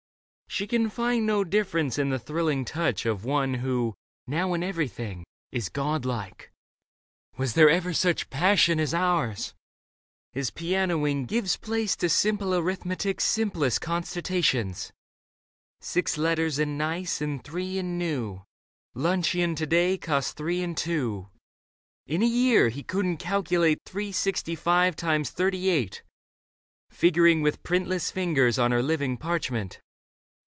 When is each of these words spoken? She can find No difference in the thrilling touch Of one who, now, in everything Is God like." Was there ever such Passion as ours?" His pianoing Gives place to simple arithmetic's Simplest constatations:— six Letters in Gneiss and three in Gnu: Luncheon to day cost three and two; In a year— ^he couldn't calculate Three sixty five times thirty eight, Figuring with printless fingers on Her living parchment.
She 0.53 0.67
can 0.67 0.89
find 0.89 1.25
No 1.25 1.45
difference 1.45 1.97
in 1.97 2.09
the 2.09 2.19
thrilling 2.19 2.65
touch 2.65 3.05
Of 3.05 3.23
one 3.23 3.53
who, 3.53 3.93
now, 4.27 4.53
in 4.53 4.63
everything 4.63 5.23
Is 5.49 5.69
God 5.69 6.03
like." 6.03 6.51
Was 7.37 7.53
there 7.53 7.69
ever 7.69 7.93
such 7.93 8.29
Passion 8.29 8.77
as 8.77 8.93
ours?" 8.93 9.53
His 10.33 10.51
pianoing 10.51 11.25
Gives 11.25 11.55
place 11.55 11.95
to 11.95 12.09
simple 12.09 12.53
arithmetic's 12.53 13.23
Simplest 13.23 13.79
constatations:— 13.79 14.91
six 15.79 16.17
Letters 16.17 16.59
in 16.59 16.77
Gneiss 16.77 17.21
and 17.21 17.41
three 17.41 17.77
in 17.77 17.97
Gnu: 17.97 18.41
Luncheon 18.93 19.55
to 19.55 19.65
day 19.65 19.97
cost 19.97 20.35
three 20.35 20.61
and 20.61 20.75
two; 20.75 21.29
In 22.07 22.21
a 22.21 22.25
year— 22.27 22.69
^he 22.71 22.85
couldn't 22.85 23.17
calculate 23.19 23.79
Three 23.85 24.11
sixty 24.11 24.55
five 24.55 24.97
times 24.97 25.29
thirty 25.29 25.69
eight, 25.69 26.03
Figuring 26.89 27.41
with 27.41 27.63
printless 27.63 28.11
fingers 28.11 28.59
on 28.59 28.71
Her 28.71 28.83
living 28.83 29.15
parchment. 29.15 29.79